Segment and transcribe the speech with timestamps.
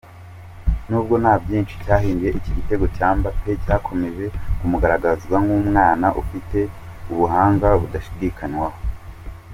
[0.89, 4.25] Nubwo nta byinshi cyahinduye, igitego cya Mbappe cyakomeje
[4.59, 6.59] kumugaragaza nk'umwana ufite
[7.11, 8.77] ubuhanga budashidikanywaho.